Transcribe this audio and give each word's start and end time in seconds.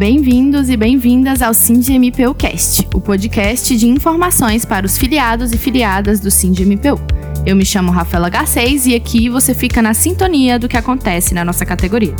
Bem-vindos 0.00 0.70
e 0.70 0.78
bem-vindas 0.78 1.42
ao 1.42 1.52
MPU 1.52 2.34
Cast, 2.34 2.88
o 2.94 3.00
podcast 3.02 3.76
de 3.76 3.86
informações 3.86 4.64
para 4.64 4.86
os 4.86 4.96
filiados 4.96 5.52
e 5.52 5.58
filiadas 5.58 6.20
do 6.20 6.30
MPU. 6.64 6.98
Eu 7.44 7.54
me 7.54 7.66
chamo 7.66 7.92
Rafaela 7.92 8.30
Garcês 8.30 8.86
e 8.86 8.94
aqui 8.94 9.28
você 9.28 9.52
fica 9.52 9.82
na 9.82 9.92
sintonia 9.92 10.58
do 10.58 10.70
que 10.70 10.78
acontece 10.78 11.34
na 11.34 11.44
nossa 11.44 11.66
categoria. 11.66 12.14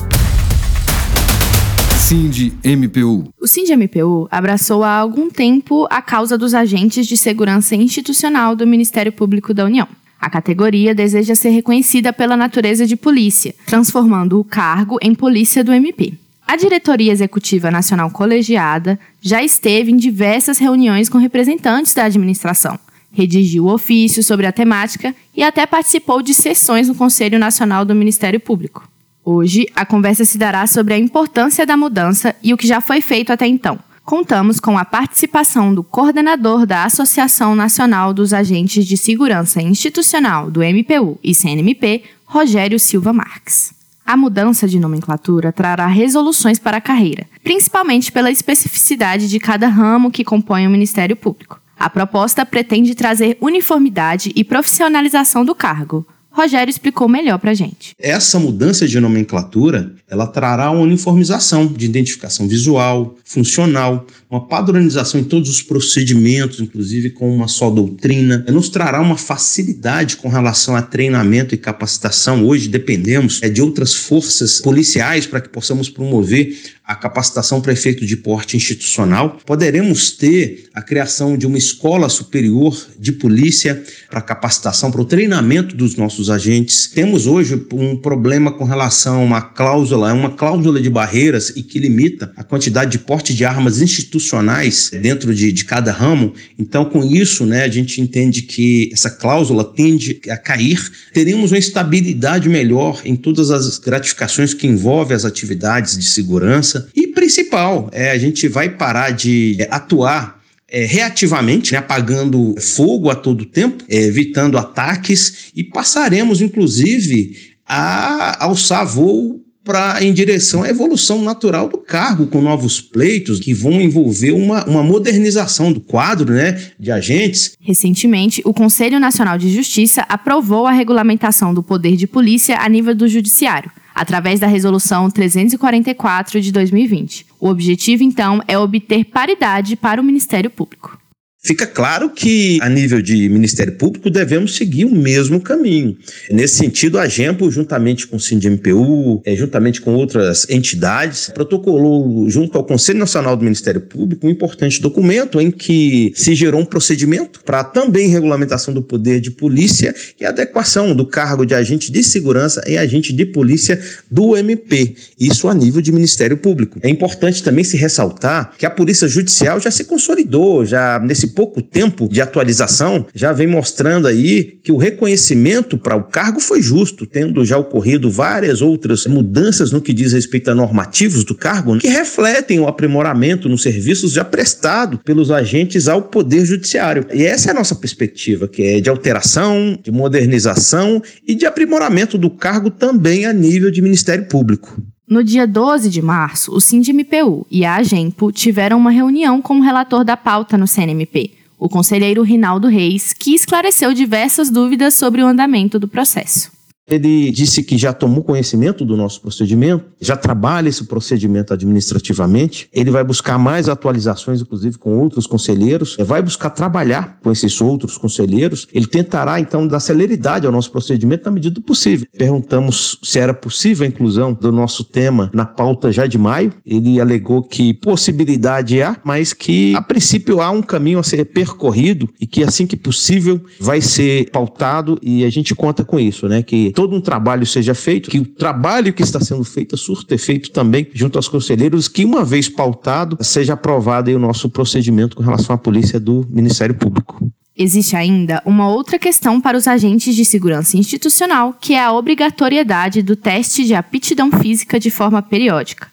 MPU. 2.62 3.32
O 3.40 3.46
MPU 3.74 4.28
abraçou 4.30 4.84
há 4.84 4.92
algum 4.96 5.30
tempo 5.30 5.86
a 5.88 6.02
causa 6.02 6.36
dos 6.36 6.52
agentes 6.52 7.06
de 7.06 7.16
segurança 7.16 7.74
institucional 7.74 8.54
do 8.54 8.66
Ministério 8.66 9.10
Público 9.10 9.54
da 9.54 9.64
União. 9.64 9.88
A 10.20 10.28
categoria 10.28 10.94
deseja 10.94 11.34
ser 11.34 11.48
reconhecida 11.48 12.12
pela 12.12 12.36
natureza 12.36 12.86
de 12.86 12.94
polícia, 12.94 13.54
transformando 13.64 14.38
o 14.38 14.44
cargo 14.44 14.98
em 15.00 15.14
polícia 15.14 15.64
do 15.64 15.72
MP. 15.72 16.18
A 16.50 16.56
Diretoria 16.56 17.12
Executiva 17.12 17.70
Nacional 17.70 18.10
Colegiada 18.10 18.98
já 19.20 19.40
esteve 19.40 19.92
em 19.92 19.96
diversas 19.96 20.58
reuniões 20.58 21.08
com 21.08 21.16
representantes 21.16 21.94
da 21.94 22.02
administração, 22.02 22.76
redigiu 23.12 23.68
ofício 23.68 24.20
sobre 24.20 24.46
a 24.46 24.50
temática 24.50 25.14
e 25.32 25.44
até 25.44 25.64
participou 25.64 26.20
de 26.20 26.34
sessões 26.34 26.88
no 26.88 26.96
Conselho 26.96 27.38
Nacional 27.38 27.84
do 27.84 27.94
Ministério 27.94 28.40
Público. 28.40 28.90
Hoje, 29.24 29.68
a 29.76 29.86
conversa 29.86 30.24
se 30.24 30.36
dará 30.36 30.66
sobre 30.66 30.92
a 30.92 30.98
importância 30.98 31.64
da 31.64 31.76
mudança 31.76 32.34
e 32.42 32.52
o 32.52 32.56
que 32.56 32.66
já 32.66 32.80
foi 32.80 33.00
feito 33.00 33.32
até 33.32 33.46
então. 33.46 33.78
Contamos 34.04 34.58
com 34.58 34.76
a 34.76 34.84
participação 34.84 35.72
do 35.72 35.84
coordenador 35.84 36.66
da 36.66 36.82
Associação 36.82 37.54
Nacional 37.54 38.12
dos 38.12 38.34
Agentes 38.34 38.84
de 38.86 38.96
Segurança 38.96 39.62
Institucional 39.62 40.50
do 40.50 40.64
MPU 40.64 41.16
e 41.22 41.32
CNMP, 41.32 42.02
Rogério 42.26 42.80
Silva 42.80 43.12
Marques. 43.12 43.78
A 44.10 44.16
mudança 44.16 44.66
de 44.66 44.80
nomenclatura 44.80 45.52
trará 45.52 45.86
resoluções 45.86 46.58
para 46.58 46.78
a 46.78 46.80
carreira, 46.80 47.28
principalmente 47.44 48.10
pela 48.10 48.28
especificidade 48.28 49.28
de 49.28 49.38
cada 49.38 49.68
ramo 49.68 50.10
que 50.10 50.24
compõe 50.24 50.66
o 50.66 50.70
Ministério 50.70 51.14
Público. 51.14 51.60
A 51.78 51.88
proposta 51.88 52.44
pretende 52.44 52.96
trazer 52.96 53.38
uniformidade 53.40 54.32
e 54.34 54.42
profissionalização 54.42 55.44
do 55.44 55.54
cargo, 55.54 56.04
Rogério 56.30 56.70
explicou 56.70 57.08
melhor 57.08 57.38
para 57.38 57.52
gente. 57.52 57.94
Essa 57.98 58.38
mudança 58.38 58.86
de 58.86 58.98
nomenclatura, 59.00 59.92
ela 60.08 60.26
trará 60.26 60.70
uma 60.70 60.80
uniformização 60.80 61.66
de 61.66 61.84
identificação 61.84 62.46
visual, 62.46 63.16
funcional, 63.24 64.06
uma 64.30 64.46
padronização 64.46 65.20
em 65.20 65.24
todos 65.24 65.50
os 65.50 65.60
procedimentos, 65.60 66.60
inclusive 66.60 67.10
com 67.10 67.34
uma 67.34 67.48
só 67.48 67.68
doutrina. 67.68 68.44
Nos 68.48 68.68
trará 68.68 69.00
uma 69.00 69.16
facilidade 69.16 70.16
com 70.16 70.28
relação 70.28 70.76
a 70.76 70.82
treinamento 70.82 71.54
e 71.54 71.58
capacitação. 71.58 72.46
Hoje 72.46 72.68
dependemos 72.68 73.40
é, 73.42 73.48
de 73.48 73.60
outras 73.60 73.94
forças 73.94 74.60
policiais 74.60 75.26
para 75.26 75.40
que 75.40 75.48
possamos 75.48 75.88
promover 75.88 76.56
a 76.84 76.96
capacitação 76.96 77.60
para 77.60 77.72
efeito 77.72 78.04
de 78.04 78.16
porte 78.16 78.56
institucional. 78.56 79.38
Poderemos 79.46 80.10
ter 80.10 80.68
a 80.74 80.82
criação 80.82 81.38
de 81.38 81.46
uma 81.46 81.56
escola 81.56 82.08
superior 82.08 82.76
de 82.98 83.12
polícia 83.12 83.80
para 84.10 84.20
capacitação, 84.20 84.90
para 84.90 85.00
o 85.00 85.04
treinamento 85.04 85.76
dos 85.76 85.94
nossos 85.94 86.19
agentes. 86.28 86.88
Temos 86.88 87.26
hoje 87.26 87.64
um 87.72 87.96
problema 87.96 88.52
com 88.52 88.64
relação 88.64 89.20
a 89.20 89.24
uma 89.24 89.40
cláusula, 89.40 90.10
é 90.10 90.12
uma 90.12 90.30
cláusula 90.30 90.80
de 90.80 90.90
barreiras 90.90 91.50
e 91.56 91.62
que 91.62 91.78
limita 91.78 92.32
a 92.36 92.42
quantidade 92.44 92.90
de 92.90 92.98
porte 92.98 93.32
de 93.32 93.44
armas 93.44 93.80
institucionais 93.80 94.90
dentro 95.00 95.34
de, 95.34 95.52
de 95.52 95.64
cada 95.64 95.92
ramo. 95.92 96.34
Então, 96.58 96.84
com 96.84 97.04
isso, 97.04 97.46
né, 97.46 97.64
a 97.64 97.68
gente 97.68 98.00
entende 98.00 98.42
que 98.42 98.90
essa 98.92 99.10
cláusula 99.10 99.64
tende 99.64 100.20
a 100.28 100.36
cair. 100.36 100.80
Teremos 101.14 101.52
uma 101.52 101.58
estabilidade 101.58 102.48
melhor 102.48 103.00
em 103.04 103.14
todas 103.14 103.50
as 103.50 103.78
gratificações 103.78 104.52
que 104.52 104.66
envolvem 104.66 105.16
as 105.16 105.24
atividades 105.24 105.96
de 105.96 106.04
segurança 106.04 106.88
e 106.94 107.06
principal, 107.20 107.90
é, 107.92 108.10
a 108.10 108.18
gente 108.18 108.48
vai 108.48 108.70
parar 108.70 109.10
de 109.10 109.56
é, 109.58 109.68
atuar 109.70 110.39
é, 110.70 110.84
reativamente, 110.84 111.72
né, 111.72 111.78
apagando 111.78 112.54
fogo 112.60 113.10
a 113.10 113.14
todo 113.14 113.44
tempo, 113.44 113.84
é, 113.88 113.96
evitando 113.96 114.56
ataques 114.56 115.50
e 115.54 115.64
passaremos, 115.64 116.40
inclusive, 116.40 117.36
a 117.66 118.44
alçar 118.44 118.86
voo 118.86 119.40
para 119.62 120.02
em 120.02 120.12
direção 120.12 120.62
à 120.62 120.68
evolução 120.68 121.22
natural 121.22 121.68
do 121.68 121.78
cargo, 121.78 122.26
com 122.26 122.40
novos 122.40 122.80
pleitos 122.80 123.38
que 123.38 123.52
vão 123.52 123.80
envolver 123.80 124.32
uma, 124.32 124.64
uma 124.64 124.82
modernização 124.82 125.72
do 125.72 125.80
quadro 125.80 126.32
né, 126.32 126.70
de 126.78 126.90
agentes. 126.90 127.52
Recentemente, 127.60 128.40
o 128.44 128.54
Conselho 128.54 128.98
Nacional 128.98 129.36
de 129.36 129.52
Justiça 129.52 130.02
aprovou 130.08 130.66
a 130.66 130.72
regulamentação 130.72 131.52
do 131.52 131.62
poder 131.62 131.94
de 131.94 132.06
polícia 132.06 132.58
a 132.58 132.68
nível 132.68 132.94
do 132.94 133.06
Judiciário 133.06 133.70
através 134.00 134.40
da 134.40 134.46
Resolução 134.46 135.10
344 135.10 136.40
de 136.40 136.50
2020. 136.50 137.26
O 137.38 137.48
objetivo, 137.48 138.02
então, 138.02 138.42
é 138.48 138.58
obter 138.58 139.04
paridade 139.04 139.76
para 139.76 140.00
o 140.00 140.04
Ministério 140.04 140.48
Público. 140.48 140.99
Fica 141.42 141.66
claro 141.66 142.10
que, 142.10 142.58
a 142.60 142.68
nível 142.68 143.00
de 143.00 143.26
Ministério 143.30 143.72
Público, 143.72 144.10
devemos 144.10 144.56
seguir 144.56 144.84
o 144.84 144.94
mesmo 144.94 145.40
caminho. 145.40 145.96
Nesse 146.30 146.56
sentido, 146.56 146.98
a 146.98 147.08
GEMPO, 147.08 147.50
juntamente 147.50 148.06
com 148.06 148.16
o 148.16 148.20
SINDMPU, 148.20 149.22
é, 149.24 149.34
juntamente 149.34 149.80
com 149.80 149.94
outras 149.94 150.46
entidades, 150.50 151.30
protocolou, 151.32 152.28
junto 152.28 152.58
ao 152.58 152.64
Conselho 152.64 152.98
Nacional 152.98 153.38
do 153.38 153.44
Ministério 153.44 153.80
Público, 153.80 154.26
um 154.26 154.30
importante 154.30 154.82
documento 154.82 155.40
em 155.40 155.50
que 155.50 156.12
se 156.14 156.34
gerou 156.34 156.60
um 156.60 156.64
procedimento 156.66 157.40
para 157.42 157.64
também 157.64 158.10
regulamentação 158.10 158.74
do 158.74 158.82
poder 158.82 159.18
de 159.18 159.30
polícia 159.30 159.94
e 160.20 160.26
adequação 160.26 160.94
do 160.94 161.06
cargo 161.06 161.46
de 161.46 161.54
agente 161.54 161.90
de 161.90 162.04
segurança 162.04 162.62
e 162.66 162.76
agente 162.76 163.14
de 163.14 163.24
polícia 163.24 163.80
do 164.10 164.36
MP. 164.36 164.94
Isso 165.18 165.48
a 165.48 165.54
nível 165.54 165.80
de 165.80 165.90
Ministério 165.90 166.36
Público. 166.36 166.78
É 166.82 166.90
importante 166.90 167.42
também 167.42 167.64
se 167.64 167.78
ressaltar 167.78 168.52
que 168.58 168.66
a 168.66 168.70
Polícia 168.70 169.08
Judicial 169.08 169.58
já 169.58 169.70
se 169.70 169.84
consolidou, 169.84 170.66
já 170.66 170.98
nesse 170.98 171.29
pouco 171.30 171.62
tempo 171.62 172.08
de 172.08 172.20
atualização 172.20 173.06
já 173.14 173.32
vem 173.32 173.46
mostrando 173.46 174.06
aí 174.06 174.58
que 174.62 174.72
o 174.72 174.76
reconhecimento 174.76 175.78
para 175.78 175.96
o 175.96 176.04
cargo 176.04 176.40
foi 176.40 176.60
justo, 176.60 177.06
tendo 177.06 177.44
já 177.44 177.56
ocorrido 177.56 178.10
várias 178.10 178.60
outras 178.60 179.06
mudanças 179.06 179.72
no 179.72 179.80
que 179.80 179.92
diz 179.92 180.12
respeito 180.12 180.50
a 180.50 180.54
normativos 180.54 181.24
do 181.24 181.34
cargo 181.34 181.78
que 181.78 181.88
refletem 181.88 182.60
o 182.60 182.66
aprimoramento 182.66 183.48
nos 183.48 183.62
serviços 183.62 184.12
já 184.12 184.24
prestado 184.24 184.98
pelos 184.98 185.30
agentes 185.30 185.88
ao 185.88 186.02
Poder 186.02 186.44
Judiciário. 186.44 187.06
E 187.12 187.24
essa 187.24 187.48
é 187.48 187.50
a 187.52 187.54
nossa 187.54 187.74
perspectiva, 187.74 188.48
que 188.48 188.62
é 188.62 188.80
de 188.80 188.90
alteração, 188.90 189.78
de 189.82 189.90
modernização 189.90 191.02
e 191.26 191.34
de 191.34 191.46
aprimoramento 191.46 192.18
do 192.18 192.30
cargo 192.30 192.70
também 192.70 193.26
a 193.26 193.32
nível 193.32 193.70
de 193.70 193.82
Ministério 193.82 194.26
Público. 194.26 194.80
No 195.10 195.24
dia 195.24 195.44
12 195.44 195.90
de 195.90 196.00
março, 196.00 196.54
o 196.54 196.60
SINDMPU 196.60 197.44
e 197.50 197.64
a 197.64 197.74
AGEMPO 197.74 198.30
tiveram 198.30 198.78
uma 198.78 198.92
reunião 198.92 199.42
com 199.42 199.58
o 199.58 199.60
relator 199.60 200.04
da 200.04 200.16
pauta 200.16 200.56
no 200.56 200.68
CNMP, 200.68 201.32
o 201.58 201.68
conselheiro 201.68 202.22
Rinaldo 202.22 202.68
Reis, 202.68 203.12
que 203.12 203.34
esclareceu 203.34 203.92
diversas 203.92 204.50
dúvidas 204.50 204.94
sobre 204.94 205.20
o 205.20 205.26
andamento 205.26 205.80
do 205.80 205.88
processo. 205.88 206.52
Ele 206.90 207.30
disse 207.30 207.62
que 207.62 207.78
já 207.78 207.92
tomou 207.92 208.24
conhecimento 208.24 208.84
do 208.84 208.96
nosso 208.96 209.20
procedimento, 209.20 209.84
já 210.00 210.16
trabalha 210.16 210.68
esse 210.68 210.84
procedimento 210.84 211.54
administrativamente. 211.54 212.68
Ele 212.72 212.90
vai 212.90 213.04
buscar 213.04 213.38
mais 213.38 213.68
atualizações, 213.68 214.40
inclusive 214.40 214.78
com 214.78 214.98
outros 214.98 215.26
conselheiros, 215.26 215.96
vai 216.00 216.20
buscar 216.22 216.50
trabalhar 216.50 217.18
com 217.22 217.30
esses 217.30 217.60
outros 217.60 217.96
conselheiros. 217.96 218.66
Ele 218.72 218.86
tentará, 218.86 219.38
então, 219.38 219.66
dar 219.66 219.80
celeridade 219.80 220.46
ao 220.46 220.52
nosso 220.52 220.70
procedimento 220.70 221.24
na 221.24 221.30
medida 221.30 221.54
do 221.54 221.62
possível. 221.62 222.06
Perguntamos 222.16 222.98
se 223.02 223.18
era 223.18 223.32
possível 223.32 223.84
a 223.84 223.88
inclusão 223.88 224.32
do 224.32 224.50
nosso 224.50 224.84
tema 224.84 225.30
na 225.32 225.44
pauta 225.44 225.92
já 225.92 226.06
de 226.06 226.18
maio. 226.18 226.52
Ele 226.66 227.00
alegou 227.00 227.42
que 227.42 227.72
possibilidade 227.74 228.82
há, 228.82 228.96
mas 229.04 229.32
que, 229.32 229.74
a 229.76 229.82
princípio, 229.82 230.40
há 230.40 230.50
um 230.50 230.62
caminho 230.62 230.98
a 230.98 231.02
ser 231.02 231.24
percorrido 231.26 232.08
e 232.20 232.26
que, 232.26 232.42
assim 232.42 232.66
que 232.66 232.76
possível, 232.76 233.40
vai 233.60 233.80
ser 233.80 234.30
pautado 234.30 234.98
e 235.02 235.24
a 235.24 235.30
gente 235.30 235.54
conta 235.54 235.84
com 235.84 235.98
isso, 235.98 236.28
né? 236.28 236.42
Que 236.42 236.72
todo 236.80 236.96
um 236.96 237.00
trabalho 237.00 237.44
seja 237.44 237.74
feito, 237.74 238.08
que 238.08 238.18
o 238.18 238.24
trabalho 238.24 238.90
que 238.90 239.02
está 239.02 239.20
sendo 239.20 239.44
feito 239.44 239.76
surta 239.76 240.14
efeito 240.14 240.50
também 240.50 240.88
junto 240.94 241.18
aos 241.18 241.28
conselheiros, 241.28 241.88
que 241.88 242.06
uma 242.06 242.24
vez 242.24 242.48
pautado, 242.48 243.18
seja 243.20 243.52
aprovado 243.52 244.10
o 244.10 244.18
nosso 244.18 244.48
procedimento 244.48 245.14
com 245.14 245.22
relação 245.22 245.54
à 245.54 245.58
polícia 245.58 246.00
do 246.00 246.26
Ministério 246.30 246.74
Público. 246.74 247.30
Existe 247.54 247.94
ainda 247.96 248.42
uma 248.46 248.70
outra 248.70 248.98
questão 248.98 249.42
para 249.42 249.58
os 249.58 249.68
agentes 249.68 250.14
de 250.16 250.24
segurança 250.24 250.78
institucional, 250.78 251.52
que 251.52 251.74
é 251.74 251.84
a 251.84 251.92
obrigatoriedade 251.92 253.02
do 253.02 253.14
teste 253.14 253.62
de 253.62 253.74
aptidão 253.74 254.32
física 254.32 254.80
de 254.80 254.90
forma 254.90 255.20
periódica. 255.20 255.86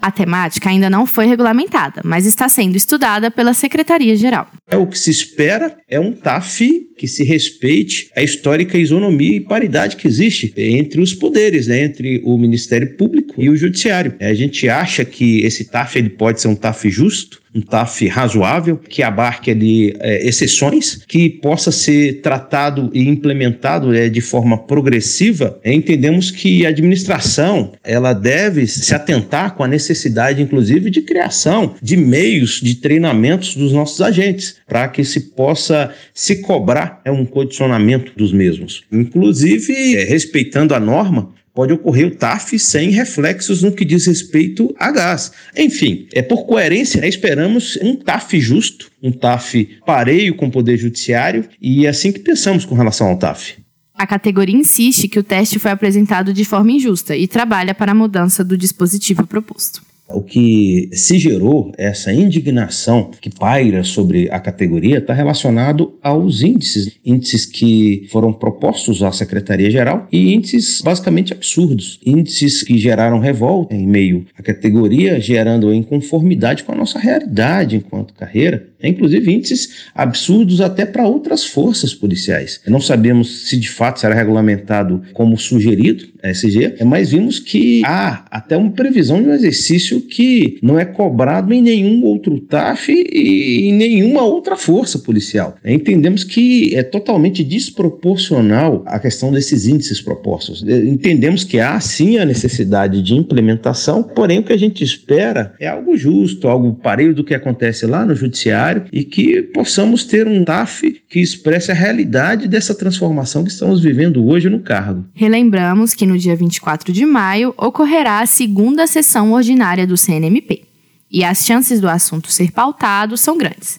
A 0.00 0.10
temática 0.10 0.68
ainda 0.68 0.90
não 0.90 1.06
foi 1.06 1.26
regulamentada, 1.26 2.02
mas 2.04 2.26
está 2.26 2.48
sendo 2.48 2.76
estudada 2.76 3.30
pela 3.30 3.54
Secretaria-Geral. 3.54 4.48
É 4.68 4.76
o 4.76 4.86
que 4.86 4.98
se 4.98 5.10
espera 5.10 5.76
é 5.88 5.98
um 5.98 6.12
TAF 6.12 6.86
que 6.96 7.06
se 7.06 7.24
respeite 7.24 8.10
a 8.16 8.22
histórica 8.22 8.78
isonomia 8.78 9.36
e 9.36 9.40
paridade 9.40 9.96
que 9.96 10.06
existe 10.06 10.52
entre 10.56 11.00
os 11.00 11.12
poderes, 11.12 11.66
né, 11.66 11.84
entre 11.84 12.20
o 12.24 12.38
Ministério 12.38 12.96
Público 12.96 13.34
e 13.38 13.50
o 13.50 13.56
Judiciário. 13.56 14.14
A 14.20 14.34
gente 14.34 14.68
acha 14.68 15.04
que 15.04 15.40
esse 15.42 15.64
TAF 15.64 15.98
ele 15.98 16.10
pode 16.10 16.40
ser 16.40 16.48
um 16.48 16.54
TAF 16.54 16.88
justo, 16.88 17.42
um 17.56 17.60
TAF 17.62 18.06
razoável, 18.06 18.76
que 18.76 19.02
abarque 19.02 19.50
ali 19.50 19.96
é, 20.00 20.26
exceções, 20.26 21.00
que 21.08 21.30
possa 21.30 21.72
ser 21.72 22.20
tratado 22.20 22.90
e 22.92 23.08
implementado 23.08 23.94
é, 23.94 24.08
de 24.08 24.20
forma 24.20 24.58
progressiva. 24.58 25.58
É, 25.64 25.72
entendemos 25.72 26.30
que 26.30 26.66
a 26.66 26.68
administração 26.68 27.72
ela 27.82 28.12
deve 28.12 28.66
se 28.66 28.94
atentar 28.94 29.54
com 29.54 29.64
a 29.64 29.68
necessidade, 29.68 30.42
inclusive, 30.42 30.90
de 30.90 31.00
criação 31.00 31.74
de 31.80 31.96
meios 31.96 32.60
de 32.60 32.74
treinamentos 32.74 33.56
dos 33.56 33.72
nossos 33.72 34.00
agentes, 34.00 34.56
para 34.66 34.86
que 34.88 35.02
se 35.02 35.20
possa 35.30 35.90
se 36.12 36.42
cobrar 36.42 37.00
é, 37.04 37.10
um 37.10 37.24
condicionamento 37.24 38.12
dos 38.16 38.32
mesmos. 38.32 38.84
Inclusive, 38.92 39.96
é, 39.96 40.04
respeitando 40.04 40.74
a 40.74 40.80
norma, 40.80 41.30
pode 41.56 41.72
ocorrer 41.72 42.06
o 42.06 42.14
TAF 42.14 42.58
sem 42.58 42.90
reflexos 42.90 43.62
no 43.62 43.72
que 43.72 43.82
diz 43.82 44.06
respeito 44.06 44.74
a 44.78 44.90
gás. 44.90 45.32
Enfim, 45.56 46.06
é 46.12 46.20
por 46.20 46.44
coerência, 46.44 47.00
né, 47.00 47.08
esperamos 47.08 47.78
um 47.80 47.96
TAF 47.96 48.38
justo, 48.38 48.90
um 49.02 49.10
TAF 49.10 49.66
pareio 49.86 50.36
com 50.36 50.48
o 50.48 50.50
Poder 50.50 50.76
Judiciário 50.76 51.48
e 51.60 51.86
é 51.86 51.88
assim 51.88 52.12
que 52.12 52.20
pensamos 52.20 52.66
com 52.66 52.74
relação 52.74 53.08
ao 53.08 53.18
TAF. 53.18 53.56
A 53.94 54.06
categoria 54.06 54.54
insiste 54.54 55.08
que 55.08 55.18
o 55.18 55.22
teste 55.22 55.58
foi 55.58 55.70
apresentado 55.70 56.34
de 56.34 56.44
forma 56.44 56.72
injusta 56.72 57.16
e 57.16 57.26
trabalha 57.26 57.74
para 57.74 57.92
a 57.92 57.94
mudança 57.94 58.44
do 58.44 58.58
dispositivo 58.58 59.26
proposto. 59.26 59.85
O 60.08 60.22
que 60.22 60.88
se 60.92 61.18
gerou, 61.18 61.72
essa 61.76 62.12
indignação 62.12 63.10
que 63.20 63.28
paira 63.28 63.82
sobre 63.82 64.30
a 64.30 64.38
categoria, 64.38 64.98
está 64.98 65.12
relacionado 65.12 65.98
aos 66.00 66.42
índices, 66.42 66.96
índices 67.04 67.44
que 67.44 68.06
foram 68.10 68.32
propostos 68.32 69.02
à 69.02 69.10
Secretaria-Geral 69.10 70.06
e 70.12 70.32
índices 70.32 70.80
basicamente 70.80 71.32
absurdos, 71.32 71.98
índices 72.06 72.62
que 72.62 72.78
geraram 72.78 73.18
revolta 73.18 73.74
em 73.74 73.86
meio 73.86 74.26
à 74.38 74.42
categoria, 74.42 75.20
gerando 75.20 75.74
inconformidade 75.74 76.62
com 76.62 76.72
a 76.72 76.76
nossa 76.76 76.98
realidade 76.98 77.76
enquanto 77.76 78.14
carreira 78.14 78.68
inclusive 78.88 79.32
índices 79.32 79.86
absurdos 79.94 80.60
até 80.60 80.84
para 80.84 81.06
outras 81.06 81.44
forças 81.44 81.94
policiais. 81.94 82.60
Não 82.66 82.80
sabemos 82.80 83.48
se 83.48 83.56
de 83.56 83.70
fato 83.70 84.00
será 84.00 84.14
regulamentado 84.14 85.02
como 85.12 85.36
sugerido 85.38 86.06
SG, 86.22 86.76
mas 86.84 87.10
vimos 87.10 87.38
que 87.38 87.82
há 87.84 88.24
até 88.30 88.56
uma 88.56 88.70
previsão 88.70 89.22
de 89.22 89.28
um 89.28 89.32
exercício 89.32 90.00
que 90.00 90.58
não 90.62 90.78
é 90.78 90.84
cobrado 90.84 91.52
em 91.52 91.62
nenhum 91.62 92.04
outro 92.04 92.40
TAF 92.40 92.90
e 92.90 93.68
em 93.68 93.72
nenhuma 93.72 94.22
outra 94.22 94.56
força 94.56 94.98
policial. 94.98 95.56
Entendemos 95.64 96.24
que 96.24 96.74
é 96.74 96.82
totalmente 96.82 97.44
desproporcional 97.44 98.82
a 98.86 98.98
questão 98.98 99.32
desses 99.32 99.66
índices 99.66 100.00
propostos. 100.00 100.64
Entendemos 100.66 101.44
que 101.44 101.58
há 101.60 101.78
sim 101.80 102.18
a 102.18 102.24
necessidade 102.24 103.02
de 103.02 103.14
implementação, 103.14 104.02
porém 104.02 104.38
o 104.38 104.42
que 104.42 104.52
a 104.52 104.58
gente 104.58 104.82
espera 104.82 105.54
é 105.60 105.68
algo 105.68 105.96
justo, 105.96 106.48
algo 106.48 106.74
pareio 106.74 107.14
do 107.14 107.24
que 107.24 107.34
acontece 107.34 107.86
lá 107.86 108.04
no 108.04 108.14
judiciário 108.14 108.75
e 108.92 109.04
que 109.04 109.42
possamos 109.42 110.04
ter 110.04 110.26
um 110.26 110.44
TAF 110.44 111.02
que 111.08 111.20
expresse 111.20 111.70
a 111.70 111.74
realidade 111.74 112.48
dessa 112.48 112.74
transformação 112.74 113.44
que 113.44 113.50
estamos 113.50 113.80
vivendo 113.80 114.26
hoje 114.26 114.48
no 114.48 114.60
cargo. 114.60 115.04
Relembramos 115.14 115.94
que 115.94 116.06
no 116.06 116.18
dia 116.18 116.36
24 116.36 116.92
de 116.92 117.04
maio 117.06 117.54
ocorrerá 117.56 118.20
a 118.20 118.26
segunda 118.26 118.86
sessão 118.86 119.32
ordinária 119.32 119.86
do 119.86 119.96
CNMP 119.96 120.64
e 121.10 121.24
as 121.24 121.44
chances 121.44 121.80
do 121.80 121.88
assunto 121.88 122.30
ser 122.30 122.52
pautado 122.52 123.16
são 123.16 123.38
grandes. 123.38 123.78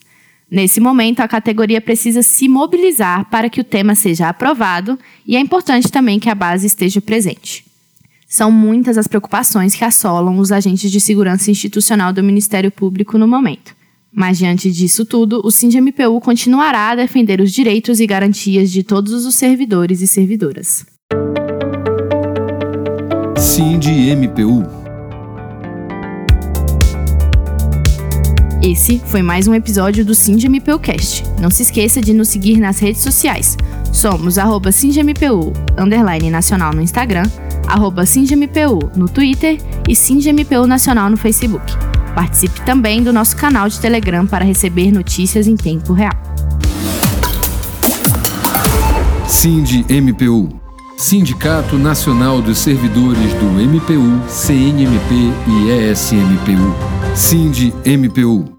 Nesse 0.49 0.79
momento, 0.79 1.19
a 1.19 1.27
categoria 1.27 1.81
precisa 1.81 2.21
se 2.21 2.47
mobilizar 2.47 3.29
para 3.29 3.49
que 3.49 3.59
o 3.59 3.65
tema 3.65 3.95
seja 3.95 4.29
aprovado 4.29 4.97
e 5.25 5.35
é 5.35 5.39
importante 5.39 5.91
também 5.91 6.19
que 6.19 6.29
a 6.29 6.35
base 6.35 6.65
esteja 6.65 7.01
presente. 7.01 7.65
São 8.29 8.51
muitas 8.51 8.97
as 8.97 9.07
preocupações 9.07 9.75
que 9.75 9.85
assolam 9.85 10.37
os 10.37 10.51
agentes 10.51 10.91
de 10.91 10.99
segurança 10.99 11.51
institucional 11.51 12.11
do 12.11 12.23
Ministério 12.23 12.71
Público 12.71 13.17
no 13.17 13.27
momento. 13.27 13.76
Mas 14.19 14.39
diante 14.39 14.71
disso 14.71 15.05
tudo, 15.05 15.41
o 15.45 15.51
SINDMPU 15.51 16.19
continuará 16.19 16.89
a 16.89 16.95
defender 16.95 17.39
os 17.39 17.51
direitos 17.51 17.99
e 17.99 18.07
garantias 18.07 18.71
de 18.71 18.81
todos 18.81 19.27
os 19.27 19.35
servidores 19.35 20.01
e 20.01 20.07
servidoras. 20.07 20.87
SINDMPU 23.37 24.63
Esse 28.59 28.99
foi 29.05 29.21
mais 29.21 29.47
um 29.47 29.53
episódio 29.53 30.03
do 30.03 30.15
SINDMPUcast. 30.15 31.23
Não 31.39 31.51
se 31.51 31.61
esqueça 31.61 32.01
de 32.01 32.11
nos 32.11 32.29
seguir 32.29 32.57
nas 32.57 32.79
redes 32.79 33.03
sociais. 33.03 33.55
Somos 33.93 34.39
arroba 34.39 34.71
SINDMPU, 34.71 35.53
underline 35.77 36.31
nacional 36.31 36.73
no 36.73 36.81
Instagram, 36.81 37.29
arroba 37.67 38.03
SINDMPU 38.03 38.79
no 38.95 39.07
Twitter 39.07 39.59
e 39.87 39.95
SINDMPU 39.95 40.65
Nacional 40.65 41.07
no 41.07 41.17
Facebook. 41.17 41.86
Participe 42.17 42.61
também 42.61 43.03
do 43.03 43.13
nosso 43.13 43.37
canal 43.37 43.69
de 43.69 43.79
Telegram 43.79 44.25
para 44.25 44.43
receber 44.43 44.91
notícias 44.91 45.45
em 45.45 45.55
tempo 45.55 45.93
real. 45.93 46.15
Sindi 49.27 49.85
MPU 49.87 50.59
Sindicato 50.97 51.77
Nacional 51.77 52.41
dos 52.41 52.57
Servidores 52.57 53.33
do 53.35 53.45
MPU, 53.45 54.27
CNMP 54.27 55.31
e 55.45 55.91
ESMPU. 55.91 56.75
Sindi 57.15 57.71
MPU 57.85 58.56